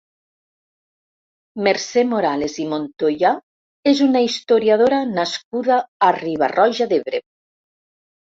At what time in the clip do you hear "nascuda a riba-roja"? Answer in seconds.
5.19-6.89